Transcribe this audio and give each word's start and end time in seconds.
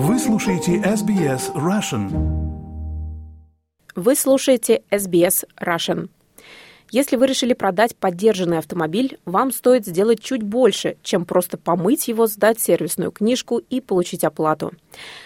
Вы 0.00 0.20
слушаете 0.20 0.76
SBS 0.76 1.52
Russian. 1.56 2.08
Вы 3.96 4.14
слушаете 4.14 4.82
SBS 4.92 5.44
Russian. 5.60 6.08
Если 6.92 7.16
вы 7.16 7.26
решили 7.26 7.52
продать 7.52 7.96
поддержанный 7.96 8.58
автомобиль, 8.58 9.18
вам 9.24 9.50
стоит 9.50 9.86
сделать 9.86 10.22
чуть 10.22 10.44
больше, 10.44 10.98
чем 11.02 11.24
просто 11.24 11.58
помыть 11.58 12.06
его, 12.06 12.28
сдать 12.28 12.60
сервисную 12.60 13.10
книжку 13.10 13.58
и 13.58 13.80
получить 13.80 14.22
оплату. 14.22 14.70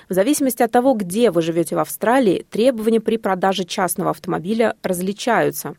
В 0.08 0.14
зависимости 0.14 0.62
от 0.62 0.72
того, 0.72 0.94
где 0.94 1.30
вы 1.30 1.42
живете 1.42 1.76
в 1.76 1.78
Австралии, 1.78 2.46
требования 2.48 3.02
при 3.02 3.18
продаже 3.18 3.64
частного 3.64 4.08
автомобиля 4.08 4.74
различаются. 4.82 5.76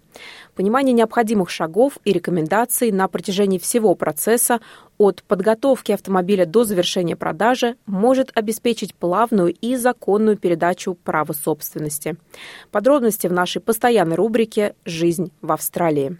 Понимание 0.55 0.93
необходимых 0.93 1.49
шагов 1.49 1.97
и 2.05 2.13
рекомендаций 2.13 2.91
на 2.91 3.07
протяжении 3.07 3.57
всего 3.57 3.95
процесса 3.95 4.59
от 4.97 5.23
подготовки 5.23 5.91
автомобиля 5.91 6.45
до 6.45 6.63
завершения 6.63 7.15
продажи 7.15 7.75
может 7.85 8.31
обеспечить 8.35 8.93
плавную 8.93 9.53
и 9.53 9.75
законную 9.75 10.37
передачу 10.37 10.95
права 11.03 11.33
собственности. 11.33 12.15
Подробности 12.71 13.27
в 13.27 13.33
нашей 13.33 13.61
постоянной 13.61 14.15
рубрике 14.15 14.75
«Жизнь 14.85 15.31
в 15.41 15.51
Австралии». 15.51 16.17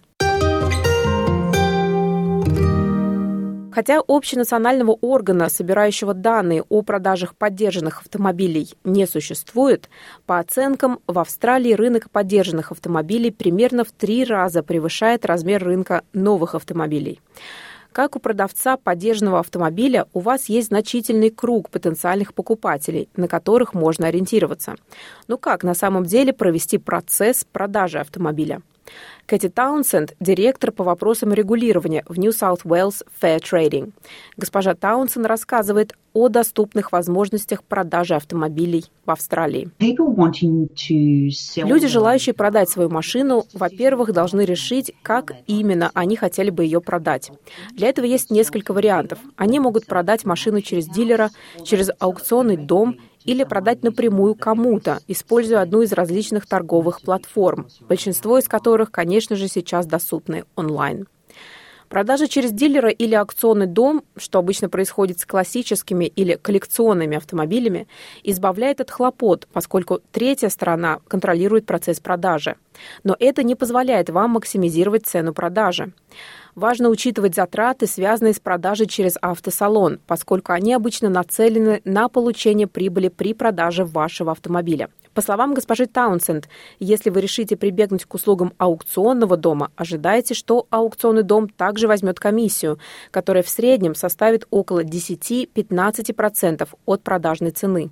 Хотя 3.74 4.00
общенационального 4.06 4.92
органа, 5.00 5.48
собирающего 5.48 6.14
данные 6.14 6.62
о 6.68 6.82
продажах 6.82 7.34
поддержанных 7.34 8.02
автомобилей, 8.02 8.72
не 8.84 9.04
существует, 9.04 9.88
по 10.26 10.38
оценкам, 10.38 11.00
в 11.08 11.18
Австралии 11.18 11.72
рынок 11.72 12.08
поддержанных 12.08 12.70
автомобилей 12.70 13.32
примерно 13.32 13.82
в 13.82 13.90
три 13.90 14.24
раза 14.24 14.62
превышает 14.62 15.26
размер 15.26 15.64
рынка 15.64 16.04
новых 16.12 16.54
автомобилей. 16.54 17.20
Как 17.90 18.14
у 18.14 18.20
продавца 18.20 18.76
поддержанного 18.76 19.40
автомобиля, 19.40 20.06
у 20.12 20.20
вас 20.20 20.48
есть 20.48 20.68
значительный 20.68 21.30
круг 21.30 21.68
потенциальных 21.68 22.32
покупателей, 22.32 23.08
на 23.16 23.26
которых 23.26 23.74
можно 23.74 24.06
ориентироваться. 24.06 24.76
Но 25.26 25.36
как 25.36 25.64
на 25.64 25.74
самом 25.74 26.04
деле 26.04 26.32
провести 26.32 26.78
процесс 26.78 27.44
продажи 27.50 27.98
автомобиля? 27.98 28.62
Кэти 29.26 29.48
Таунсенд– 29.48 30.14
директор 30.20 30.70
по 30.70 30.84
вопросам 30.84 31.32
регулирования 31.32 32.04
в 32.06 32.18
New 32.18 32.30
South 32.30 32.64
Wales 32.64 33.02
Fair 33.20 33.40
Trading. 33.40 33.92
Госпожа 34.36 34.74
Таунсенд 34.74 35.26
рассказывает 35.26 35.94
о 36.12 36.28
доступных 36.28 36.92
возможностях 36.92 37.64
продажи 37.64 38.14
автомобилей 38.14 38.84
в 39.04 39.10
Австралии. 39.10 39.70
Люди, 41.56 41.86
желающие 41.88 42.34
продать 42.34 42.68
свою 42.68 42.88
машину, 42.88 43.44
во-первых, 43.52 44.12
должны 44.12 44.42
решить, 44.42 44.92
как 45.02 45.32
именно 45.46 45.90
они 45.94 46.16
хотели 46.16 46.50
бы 46.50 46.64
ее 46.64 46.80
продать. 46.80 47.32
Для 47.72 47.88
этого 47.88 48.06
есть 48.06 48.30
несколько 48.30 48.72
вариантов. 48.72 49.18
Они 49.36 49.58
могут 49.58 49.86
продать 49.86 50.24
машину 50.24 50.60
через 50.60 50.86
дилера, 50.86 51.30
через 51.64 51.90
аукционный 51.98 52.56
дом 52.56 52.98
или 53.24 53.44
продать 53.44 53.82
напрямую 53.82 54.34
кому-то, 54.34 55.00
используя 55.08 55.62
одну 55.62 55.82
из 55.82 55.92
различных 55.92 56.46
торговых 56.46 57.00
платформ, 57.00 57.68
большинство 57.88 58.38
из 58.38 58.48
которых, 58.48 58.90
конечно 58.90 59.36
же, 59.36 59.48
сейчас 59.48 59.86
доступны 59.86 60.44
онлайн. 60.56 61.06
Продажа 61.94 62.26
через 62.26 62.50
дилера 62.50 62.88
или 62.88 63.14
аукционный 63.14 63.68
дом, 63.68 64.02
что 64.16 64.40
обычно 64.40 64.68
происходит 64.68 65.20
с 65.20 65.24
классическими 65.24 66.06
или 66.06 66.34
коллекционными 66.34 67.16
автомобилями, 67.16 67.86
избавляет 68.24 68.80
от 68.80 68.90
хлопот, 68.90 69.46
поскольку 69.52 70.00
третья 70.10 70.48
сторона 70.48 70.98
контролирует 71.06 71.66
процесс 71.66 72.00
продажи. 72.00 72.56
Но 73.04 73.14
это 73.20 73.44
не 73.44 73.54
позволяет 73.54 74.10
вам 74.10 74.32
максимизировать 74.32 75.06
цену 75.06 75.32
продажи. 75.32 75.92
Важно 76.56 76.88
учитывать 76.88 77.36
затраты, 77.36 77.86
связанные 77.86 78.34
с 78.34 78.40
продажей 78.40 78.88
через 78.88 79.16
автосалон, 79.22 80.00
поскольку 80.04 80.50
они 80.50 80.74
обычно 80.74 81.08
нацелены 81.08 81.80
на 81.84 82.08
получение 82.08 82.66
прибыли 82.66 83.06
при 83.06 83.34
продаже 83.34 83.84
вашего 83.84 84.32
автомобиля. 84.32 84.88
По 85.14 85.22
словам 85.22 85.54
госпожи 85.54 85.86
Таунсенд, 85.86 86.48
если 86.80 87.08
вы 87.08 87.20
решите 87.20 87.56
прибегнуть 87.56 88.04
к 88.04 88.14
услугам 88.14 88.52
аукционного 88.58 89.36
дома, 89.36 89.70
ожидайте, 89.76 90.34
что 90.34 90.66
аукционный 90.70 91.22
дом 91.22 91.48
также 91.48 91.86
возьмет 91.86 92.18
комиссию, 92.18 92.78
которая 93.12 93.44
в 93.44 93.48
среднем 93.48 93.94
составит 93.94 94.46
около 94.50 94.82
10-15% 94.82 96.68
от 96.84 97.02
продажной 97.02 97.52
цены. 97.52 97.90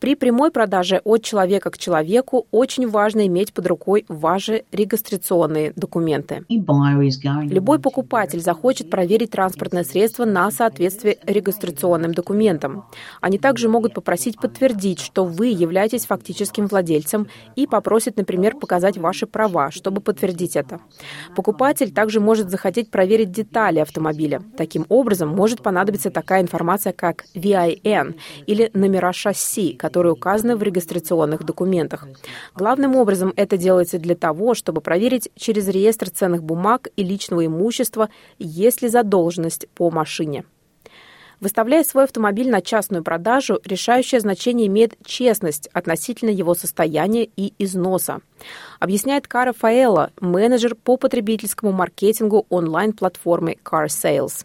При 0.00 0.14
прямой 0.14 0.52
продаже 0.52 1.00
от 1.04 1.24
человека 1.24 1.70
к 1.70 1.78
человеку 1.78 2.46
очень 2.52 2.88
важно 2.88 3.26
иметь 3.26 3.52
под 3.52 3.66
рукой 3.66 4.04
ваши 4.06 4.62
регистрационные 4.70 5.72
документы. 5.74 6.44
Любой 6.48 7.80
покупатель 7.80 8.40
захочет 8.40 8.90
проверить 8.90 9.32
транспортное 9.32 9.82
средство 9.82 10.24
на 10.24 10.52
соответствие 10.52 11.18
регистрационным 11.24 12.14
документам. 12.14 12.84
Они 13.20 13.38
также 13.38 13.68
могут 13.68 13.92
попросить 13.92 14.36
подтвердить, 14.40 15.00
что 15.00 15.24
вы 15.24 15.48
являетесь 15.48 16.06
фактическим 16.06 16.68
владельцем 16.68 17.26
и 17.56 17.66
попросят, 17.66 18.16
например, 18.16 18.56
показать 18.56 18.98
ваши 18.98 19.26
права, 19.26 19.72
чтобы 19.72 20.00
подтвердить 20.00 20.54
это. 20.54 20.78
Покупатель 21.34 21.92
также 21.92 22.20
может 22.20 22.50
захотеть 22.50 22.92
проверить 22.92 23.32
детали 23.32 23.80
автомобиля. 23.80 24.42
Таким 24.56 24.86
образом, 24.88 25.30
может 25.30 25.60
понадобиться 25.60 26.10
такая 26.10 26.40
информация, 26.40 26.92
как 26.92 27.24
VIN 27.34 28.14
или 28.46 28.70
номера 28.74 29.12
шасси, 29.12 29.72
которые 29.88 30.12
указаны 30.12 30.54
в 30.54 30.62
регистрационных 30.62 31.44
документах. 31.44 32.06
Главным 32.54 32.94
образом 32.94 33.32
это 33.36 33.56
делается 33.56 33.98
для 33.98 34.14
того, 34.14 34.52
чтобы 34.52 34.82
проверить 34.82 35.30
через 35.34 35.66
реестр 35.66 36.10
ценных 36.10 36.42
бумаг 36.42 36.88
и 36.96 37.02
личного 37.02 37.46
имущества, 37.46 38.10
есть 38.38 38.82
ли 38.82 38.88
задолженность 38.90 39.66
по 39.68 39.90
машине. 39.90 40.44
Выставляя 41.40 41.84
свой 41.84 42.04
автомобиль 42.04 42.50
на 42.50 42.60
частную 42.60 43.02
продажу, 43.02 43.60
решающее 43.64 44.20
значение 44.20 44.66
имеет 44.66 44.94
честность 45.06 45.70
относительно 45.72 46.30
его 46.30 46.54
состояния 46.54 47.24
и 47.24 47.54
износа. 47.58 48.20
Объясняет 48.80 49.26
Кара 49.26 49.52
Фаэла, 49.52 50.10
менеджер 50.20 50.74
по 50.74 50.96
потребительскому 50.96 51.72
маркетингу 51.72 52.46
онлайн-платформы 52.48 53.56
Car 53.64 53.86
Sales. 53.86 54.44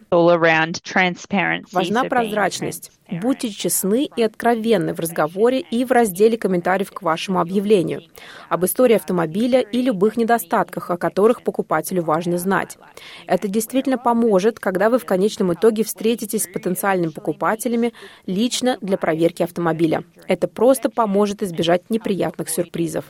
Важна 1.72 2.04
прозрачность. 2.04 2.90
Будьте 3.10 3.50
честны 3.50 4.08
и 4.16 4.22
откровенны 4.22 4.94
в 4.94 5.00
разговоре 5.00 5.60
и 5.60 5.84
в 5.84 5.92
разделе 5.92 6.38
комментариев 6.38 6.90
к 6.90 7.02
вашему 7.02 7.40
объявлению 7.40 8.02
об 8.48 8.64
истории 8.64 8.96
автомобиля 8.96 9.60
и 9.60 9.82
любых 9.82 10.16
недостатках, 10.16 10.90
о 10.90 10.96
которых 10.96 11.42
покупателю 11.42 12.02
важно 12.02 12.38
знать. 12.38 12.78
Это 13.26 13.46
действительно 13.46 13.98
поможет, 13.98 14.58
когда 14.58 14.88
вы 14.88 14.98
в 14.98 15.04
конечном 15.04 15.52
итоге 15.52 15.84
встретитесь 15.84 16.44
с 16.44 16.48
потенциальными 16.48 17.10
покупателями 17.10 17.92
лично 18.26 18.78
для 18.80 18.96
проверки 18.96 19.42
автомобиля. 19.42 20.04
Это 20.26 20.48
просто 20.48 20.88
поможет 20.88 21.42
избежать 21.42 21.90
неприятных 21.90 22.48
сюрпризов. 22.48 23.04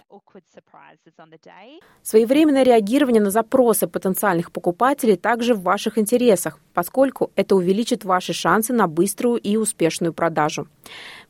Своевременное 2.03 2.65
реагирование 2.65 3.23
на 3.23 3.31
запросы 3.31 3.87
потенциальных 3.87 4.51
покупателей 4.51 5.17
также 5.17 5.55
в 5.55 5.63
ваших 5.63 5.99
интересах, 5.99 6.59
поскольку 6.73 7.31
это 7.37 7.55
увеличит 7.55 8.05
ваши 8.05 8.33
шансы 8.33 8.73
на 8.73 8.89
быструю 8.89 9.37
и 9.37 9.57
успешную 9.57 10.13
продажу. 10.13 10.67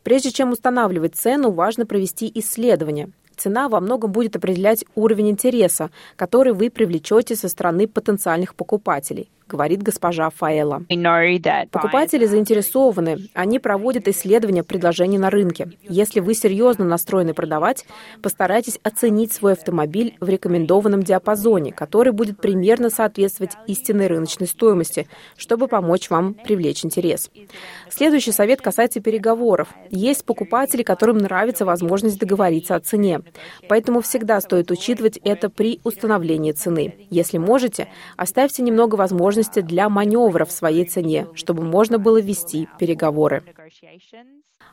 Прежде 0.03 0.31
чем 0.31 0.53
устанавливать 0.53 1.15
цену, 1.15 1.51
важно 1.51 1.87
провести 1.87 2.31
исследование. 2.35 3.11
Цена 3.37 3.69
во 3.69 3.81
многом 3.81 4.13
будет 4.13 4.37
определять 4.37 4.85
уровень 4.95 5.31
интереса, 5.31 5.91
который 6.17 6.53
вы 6.53 6.71
привлечете 6.71 7.37
со 7.37 7.49
стороны 7.49 7.89
потенциальных 7.89 8.55
покупателей 8.55 9.29
говорит 9.49 9.83
госпожа 9.83 10.31
Фаэла. 10.31 10.85
Покупатели 11.71 12.25
заинтересованы, 12.25 13.29
они 13.35 13.59
проводят 13.59 14.09
исследования 14.09 14.63
предложений 14.63 15.19
на 15.19 15.31
рынке. 15.31 15.73
Если 15.83 16.21
вы 16.21 16.35
серьезно 16.35 16.85
настроены 16.85 17.35
продавать, 17.35 17.85
постарайтесь 18.23 18.81
оценить 18.83 19.33
свой 19.33 19.53
автомобиль 19.53 20.17
в 20.21 20.29
рекомендованном 20.29 21.03
диапазоне, 21.03 21.73
который 21.73 22.13
будет 22.13 22.41
примерно 22.41 22.91
соответствовать 22.91 23.53
истинной 23.67 24.07
рыночной 24.07 24.47
стоимости, 24.47 25.07
чтобы 25.37 25.69
помочь 25.69 26.11
вам 26.11 26.35
привлечь 26.35 26.85
интерес. 26.85 27.31
Следующий 27.91 28.33
совет 28.33 28.61
касается 28.61 29.01
переговоров. 29.01 29.69
Есть 29.91 30.25
покупатели, 30.25 30.83
которым 30.83 31.19
нравится 31.19 31.65
возможность 31.65 32.19
договориться 32.19 32.75
о 32.75 32.81
цене. 32.81 33.21
Поэтому 33.69 34.01
всегда 34.01 34.41
стоит 34.41 34.71
учитывать 34.71 35.19
это 35.19 35.51
при 35.51 35.81
установлении 35.85 36.53
цены. 36.53 37.07
Если 37.11 37.39
можете, 37.39 37.89
оставьте 38.17 38.63
немного 38.63 38.95
возможностей 38.97 39.34
возможности 39.35 39.61
для 39.61 39.89
маневра 39.89 40.45
в 40.45 40.53
своей 40.53 40.85
цене, 40.85 41.27
чтобы 41.35 41.65
можно 41.65 41.99
было 41.99 42.21
вести 42.21 42.69
переговоры. 42.79 43.43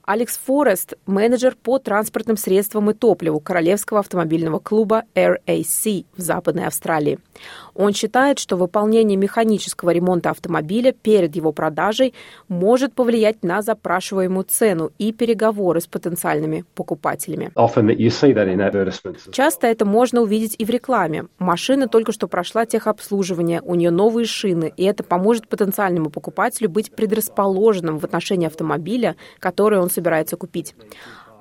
Алекс 0.04 0.38
Форест, 0.46 0.96
менеджер 1.06 1.56
по 1.62 1.78
транспортным 1.78 2.38
средствам 2.38 2.90
и 2.90 2.94
топливу 2.94 3.40
Королевского 3.40 4.00
автомобильного 4.00 4.60
клуба 4.60 5.04
RAC 5.16 6.06
в 6.18 6.22
Западной 6.22 6.66
Австралии. 6.66 7.20
Он 7.76 7.94
считает, 7.94 8.40
что 8.40 8.58
выполнение 8.58 9.18
механического 9.18 9.92
ремонта 9.92 10.32
автомобиля 10.32 10.92
перед 10.92 11.36
его 11.36 11.52
продажей 11.52 12.14
может 12.48 12.94
повлиять 12.94 13.44
на 13.44 13.62
запрашиваемую 13.62 14.46
цену 14.46 14.92
и 14.98 15.14
переговоры 15.14 15.82
с 15.82 15.88
потенциальными 15.88 16.66
покупателями. 16.74 17.52
Часто 19.32 19.68
это 19.68 19.86
можно 19.86 20.22
увидеть 20.22 20.56
и 20.58 20.66
в 20.66 20.70
рекламе. 20.70 21.26
Машина 21.38 21.88
только 21.88 22.12
что 22.12 22.28
прошла 22.28 22.66
техобслуживание, 22.66 23.62
у 23.62 23.76
нее 23.76 23.92
новые 23.92 24.26
шины, 24.26 24.51
и 24.54 24.84
это 24.84 25.04
поможет 25.04 25.48
потенциальному 25.48 26.10
покупателю 26.10 26.70
быть 26.70 26.92
предрасположенным 26.92 28.00
в 28.00 28.04
отношении 28.04 28.48
автомобиля, 28.48 29.16
который 29.40 29.80
он 29.80 29.90
собирается 29.90 30.38
купить. 30.38 30.76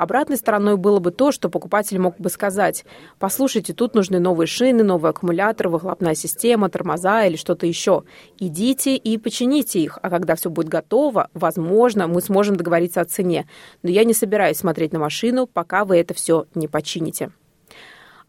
Обратной 0.00 0.38
стороной 0.38 0.78
было 0.78 0.98
бы 0.98 1.10
то, 1.10 1.30
что 1.30 1.50
покупатель 1.50 1.98
мог 1.98 2.16
бы 2.16 2.30
сказать, 2.30 2.86
послушайте, 3.18 3.74
тут 3.74 3.94
нужны 3.94 4.18
новые 4.18 4.46
шины, 4.46 4.82
новый 4.82 5.10
аккумулятор, 5.10 5.68
выхлопная 5.68 6.14
система, 6.14 6.70
тормоза 6.70 7.26
или 7.26 7.36
что-то 7.36 7.66
еще. 7.66 8.04
Идите 8.38 8.96
и 8.96 9.18
почините 9.18 9.78
их, 9.78 9.98
а 10.00 10.08
когда 10.08 10.36
все 10.36 10.48
будет 10.48 10.70
готово, 10.70 11.28
возможно, 11.34 12.06
мы 12.06 12.22
сможем 12.22 12.56
договориться 12.56 13.02
о 13.02 13.04
цене. 13.04 13.46
Но 13.82 13.90
я 13.90 14.04
не 14.04 14.14
собираюсь 14.14 14.56
смотреть 14.56 14.94
на 14.94 15.00
машину, 15.00 15.46
пока 15.46 15.84
вы 15.84 15.98
это 15.98 16.14
все 16.14 16.46
не 16.54 16.66
почините. 16.66 17.30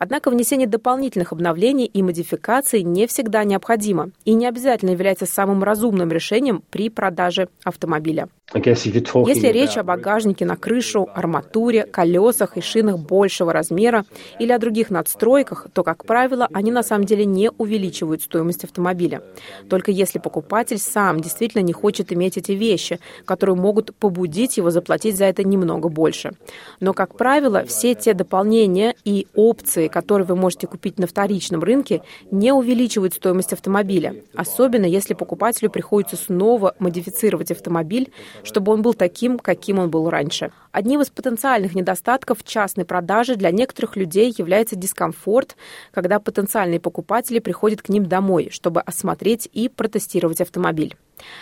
Однако 0.04 0.32
внесение 0.32 0.68
дополнительных 0.68 1.32
обновлений 1.32 1.86
и 1.86 2.02
модификаций 2.02 2.82
не 2.82 3.06
всегда 3.06 3.44
необходимо 3.44 4.10
и 4.26 4.34
не 4.34 4.48
обязательно 4.48 4.90
является 4.90 5.28
самым 5.28 5.64
разумным 5.64 6.12
решением 6.12 6.64
при 6.72 6.90
продаже 6.90 7.50
автомобиля. 7.64 8.28
Если 8.54 9.48
речь 9.48 9.78
о 9.78 9.84
багажнике 9.84 10.44
на 10.46 10.58
крышу, 10.58 11.08
арматуре, 11.14 11.84
колесах 11.84 12.58
и 12.58 12.62
шинах 12.62 13.00
большего 13.00 13.54
размера 13.54 14.04
или 14.40 14.52
о 14.52 14.60
других 14.60 14.90
надстройках, 14.90 15.68
то, 15.72 15.84
как 15.84 16.04
правило, 16.06 16.50
они 16.52 16.70
на 16.72 16.84
самом 16.84 17.06
деле 17.06 17.24
не 17.26 17.50
увеличивают 17.50 18.24
стоимость 18.24 18.66
автомобиля. 18.66 19.22
Только 19.70 19.92
если 19.92 20.20
покупатель 20.20 20.80
сам 20.80 21.22
действительно 21.22 21.62
не 21.62 21.72
хочет 21.72 22.12
иметь 22.12 22.38
эти 22.38 22.52
вещи, 22.52 23.00
которые 23.24 23.56
могут 23.56 23.96
побудить 23.96 24.58
его 24.58 24.70
заплатить 24.70 25.16
за 25.16 25.26
это 25.26 25.46
немного 25.46 25.88
больше. 25.88 26.34
Но, 26.82 26.94
как 26.94 27.16
правило, 27.16 27.64
все 27.66 27.96
те 27.96 28.14
дополнения 28.14 28.96
и 29.06 29.28
опции, 29.34 29.88
которые 29.92 30.26
вы 30.26 30.36
можете 30.36 30.68
купить 30.68 30.98
на 30.98 31.06
вторичном 31.06 31.62
рынке, 31.62 32.02
не 32.32 32.52
увеличивают 32.52 33.14
стоимость 33.14 33.54
автомобиля, 33.54 34.16
особенно 34.34 34.86
если 34.86 35.14
покупателю 35.14 35.70
приходится 35.70 36.16
снова 36.16 36.76
модифицировать 36.80 37.52
автомобиль, 37.52 38.12
чтобы 38.44 38.72
он 38.72 38.82
был 38.82 38.94
таким, 38.94 39.38
каким 39.38 39.80
он 39.80 39.90
был 39.90 40.10
раньше. 40.10 40.52
Одним 40.72 41.02
из 41.02 41.10
потенциальных 41.10 41.76
недостатков 41.76 42.44
частной 42.44 42.86
продажи 42.86 43.36
для 43.36 43.52
некоторых 43.52 43.96
людей 43.96 44.34
является 44.36 44.76
дискомфорт, 44.76 45.58
когда 45.92 46.20
потенциальные 46.20 46.80
покупатели 46.80 47.40
приходят 47.40 47.82
к 47.82 47.90
ним 47.90 48.06
домой, 48.06 48.50
чтобы 48.52 48.82
осмотреть 48.82 49.50
и 49.52 49.68
протестировать 49.70 50.42
автомобиль. 50.42 50.96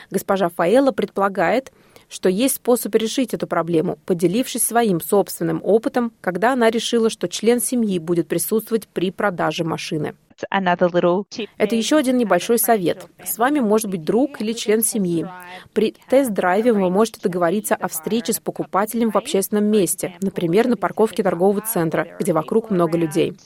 Госпожа 0.10 0.50
Фаэла 0.50 0.92
предполагает, 0.92 1.72
что 2.09 2.27
есть 2.27 2.56
способ 2.56 2.94
решить 2.95 3.33
эту 3.33 3.47
проблему, 3.47 3.97
поделившись 4.06 4.63
своим 4.63 5.00
собственным 5.00 5.61
опытом, 5.63 6.11
когда 6.21 6.53
она 6.53 6.69
решила, 6.69 7.09
что 7.09 7.27
член 7.27 7.61
семьи 7.61 8.00
будет 8.00 8.27
присутствовать 8.27 8.88
при 8.88 9.11
продаже 9.11 9.63
машины. 9.63 10.15
Это 10.50 11.75
еще 11.75 11.97
один 11.97 12.18
небольшой 12.18 12.59
совет. 12.59 13.07
С 13.24 13.38
вами 13.38 13.59
может 13.59 13.89
быть 13.89 14.03
друг 14.03 14.41
или 14.41 14.53
член 14.53 14.83
семьи. 14.83 15.27
При 15.74 15.95
тест-драйве 16.09 16.74
вы 16.74 16.89
можете 16.89 17.19
договориться 17.21 17.75
о 17.75 17.88
встрече 17.88 18.33
с 18.33 18.39
покупателем 18.39 19.12
в 19.12 19.18
общественном 19.18 19.65
месте, 19.65 20.15
например, 20.21 20.68
на 20.68 20.77
парковке 20.77 21.24
торгового 21.24 21.62
центра, 21.62 22.07
где 22.19 22.33
вокруг 22.33 22.69
много 22.69 22.97
людей. 22.97 23.38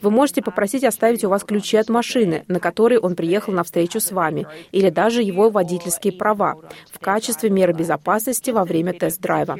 Вы 0.00 0.10
можете 0.10 0.42
попросить 0.42 0.84
оставить 0.84 1.24
у 1.24 1.28
вас 1.28 1.44
ключи 1.44 1.76
от 1.76 1.88
машины, 1.88 2.44
на 2.48 2.60
которой 2.60 2.98
он 2.98 3.16
приехал 3.16 3.52
на 3.52 3.64
встречу 3.64 4.00
с 4.00 4.12
вами, 4.12 4.46
или 4.72 4.90
даже 4.90 5.22
его 5.22 5.50
водительские 5.50 6.12
права 6.12 6.56
в 6.90 6.98
качестве 6.98 7.50
меры 7.50 7.72
безопасности 7.72 8.50
во 8.50 8.64
время 8.64 8.92
тест-драйва. 8.92 9.56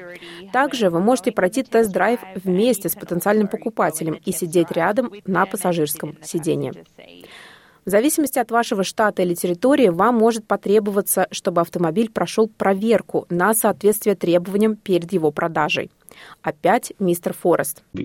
Также 0.52 0.90
вы 0.90 1.00
можете 1.00 1.32
пройти 1.32 1.62
тест-драйв 1.62 2.20
вместе 2.36 2.88
с 2.88 2.94
потенциальным 2.94 3.48
покупателем 3.48 4.18
и 4.24 4.32
сидеть 4.32 4.70
рядом 4.70 5.12
на 5.26 5.46
пассажирском 5.46 6.16
сиденье. 6.22 6.79
В 7.84 7.90
зависимости 7.90 8.38
от 8.38 8.50
вашего 8.50 8.84
штата 8.84 9.22
или 9.22 9.34
территории 9.34 9.88
вам 9.88 10.16
может 10.16 10.46
потребоваться, 10.46 11.26
чтобы 11.30 11.62
автомобиль 11.62 12.10
прошел 12.10 12.46
проверку 12.48 13.26
на 13.30 13.54
соответствие 13.54 14.14
требованиям 14.14 14.76
перед 14.76 15.12
его 15.12 15.30
продажей. 15.30 15.90
Опять 16.42 16.92
мистер 16.98 17.32
Форест. 17.32 17.82
В 17.94 17.98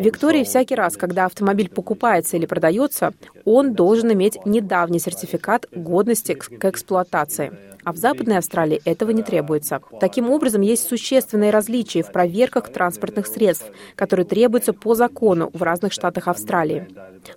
Виктории 0.00 0.44
всякий 0.44 0.76
раз, 0.76 0.96
когда 0.96 1.24
автомобиль 1.24 1.68
покупается 1.68 2.36
или 2.36 2.46
продается, 2.46 3.12
он 3.44 3.74
должен 3.74 4.12
иметь 4.12 4.38
недавний 4.44 5.00
сертификат 5.00 5.66
годности 5.72 6.34
к 6.34 6.64
эксплуатации 6.64 7.52
а 7.88 7.92
в 7.92 7.96
Западной 7.96 8.36
Австралии 8.36 8.82
этого 8.84 9.12
не 9.12 9.22
требуется. 9.22 9.80
Таким 9.98 10.28
образом, 10.28 10.60
есть 10.60 10.86
существенные 10.86 11.50
различия 11.50 12.02
в 12.02 12.12
проверках 12.12 12.70
транспортных 12.70 13.26
средств, 13.26 13.64
которые 13.96 14.26
требуются 14.26 14.74
по 14.74 14.94
закону 14.94 15.48
в 15.54 15.62
разных 15.62 15.94
штатах 15.94 16.28
Австралии. 16.28 16.86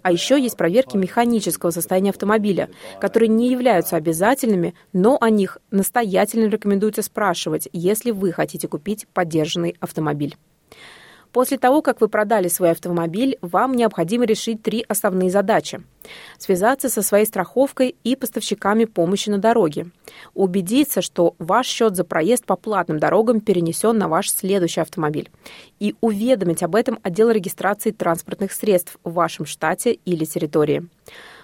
А 0.02 0.12
еще 0.12 0.38
есть 0.38 0.58
проверки 0.58 0.98
механического 0.98 1.72
состояния 1.72 2.10
автомобиля, 2.10 2.70
которые 3.00 3.30
не 3.30 3.50
являются 3.50 3.96
обязательными, 3.96 4.74
но 4.92 5.18
о 5.22 5.30
них 5.30 5.58
настоятельно 5.72 6.50
рекомендуется 6.50 7.02
спрашивать, 7.02 7.70
если 7.72 8.12
вы 8.12 8.34
хотите 8.34 8.68
купить 8.68 9.08
поддержанный 9.14 9.78
автомобиль. 9.80 10.36
После 11.32 11.58
того, 11.58 11.82
как 11.82 12.02
вы 12.02 12.10
продали 12.10 12.48
свой 12.48 12.72
автомобиль, 12.72 13.38
вам 13.42 13.74
необходимо 13.74 14.26
решить 14.26 14.62
три 14.62 14.84
основные 14.88 15.32
задачи. 15.32 15.82
Связаться 16.38 16.90
со 16.90 17.02
своей 17.02 17.26
страховкой 17.26 17.96
и 18.04 18.16
поставщиками 18.16 18.86
помощи 18.86 19.30
на 19.30 19.38
дороге. 19.38 19.88
Убедиться, 20.34 21.02
что 21.02 21.36
ваш 21.40 21.68
счет 21.68 21.96
за 21.96 22.04
проезд 22.04 22.46
по 22.46 22.56
платным 22.56 23.00
дорогам 23.00 23.40
перенесен 23.40 23.98
на 23.98 24.10
ваш 24.10 24.30
следующий 24.30 24.82
автомобиль. 24.82 25.30
И 25.80 25.96
уведомить 26.02 26.64
об 26.64 26.76
этом 26.76 27.00
отдел 27.04 27.30
регистрации 27.30 27.92
транспортных 27.92 28.52
средств 28.52 28.98
в 29.04 29.14
вашем 29.14 29.46
штате 29.46 29.94
или 29.94 30.26
территории. 30.26 30.88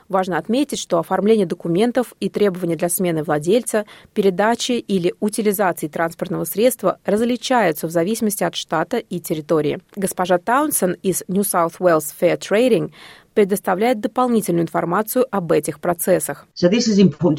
Важно 0.10 0.38
отметить, 0.38 0.80
что 0.80 1.00
оформление 1.00 1.46
документов 1.46 2.14
и 2.20 2.30
требования 2.30 2.76
для 2.76 2.90
смены 2.90 3.24
владельца, 3.24 3.86
передачи 4.14 4.74
или 4.74 5.14
утилизации 5.20 5.88
транспортного 5.88 6.46
средства 6.46 7.00
различаются 7.06 7.88
в 7.88 7.92
зависимости 7.92 8.44
от 8.44 8.56
штата 8.56 8.98
и 8.98 9.20
территории. 9.20 9.80
Госпожа 9.96 10.38
Таунсон 10.38 10.94
из 11.04 11.24
New 11.28 11.42
South 11.42 11.80
Wales 11.80 12.14
Fair 12.20 12.40
Trading 12.40 12.92
предоставляет 13.38 14.00
дополнительную 14.00 14.64
информацию 14.64 15.24
об 15.30 15.52
этих 15.52 15.80
процессах. 15.80 16.48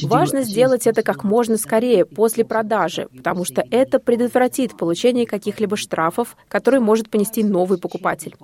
Важно 0.02 0.44
сделать 0.44 0.86
это 0.86 1.02
как 1.02 1.24
можно 1.24 1.56
скорее 1.56 2.04
после 2.04 2.44
продажи, 2.44 3.08
потому 3.16 3.44
что 3.44 3.64
это 3.68 3.98
предотвратит 3.98 4.76
получение 4.76 5.26
каких-либо 5.26 5.76
штрафов, 5.76 6.36
которые 6.46 6.80
может 6.80 7.10
понести 7.10 7.42
новый 7.42 7.80
покупатель. 7.80 8.36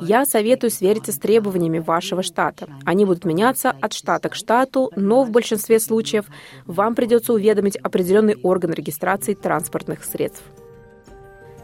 Я 0.00 0.24
советую 0.24 0.70
свериться 0.70 1.12
с 1.12 1.18
требованиями 1.18 1.80
вашего 1.80 2.22
штата. 2.22 2.66
Они 2.86 3.04
будут 3.04 3.26
меняться 3.26 3.74
от 3.78 3.92
штата 3.92 4.30
к 4.30 4.34
штату, 4.34 4.90
но 4.96 5.22
в 5.22 5.30
большинстве 5.30 5.80
случаев 5.80 6.24
вам 6.64 6.94
придется 6.94 7.34
уведомить 7.34 7.76
определенный 7.76 8.36
орган 8.42 8.72
регистрации 8.72 9.34
транспортных 9.34 10.02
средств. 10.02 10.42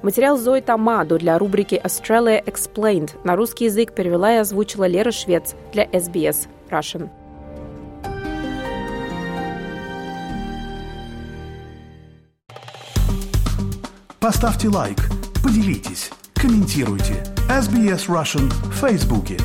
Материал 0.02 0.38
Зои 0.38 0.60
Тамаду 0.60 1.18
для 1.18 1.38
рубрики 1.38 1.74
Australia 1.74 2.44
Explained 2.44 3.10
на 3.24 3.34
русский 3.34 3.64
язык 3.64 3.92
перевела 3.92 4.34
и 4.34 4.36
озвучила 4.36 4.86
Лера 4.86 5.10
Швец 5.10 5.54
для 5.72 5.84
SBS 5.86 6.46
Russian. 6.70 7.08
Поставьте 14.20 14.68
лайк, 14.68 14.98
поделитесь, 15.42 16.10
комментируйте. 16.34 17.24
SBS 17.48 18.08
Russian 18.08 18.48
в 18.70 18.74
Фейсбуке. 18.74 19.36